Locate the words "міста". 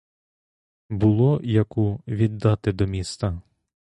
2.85-3.41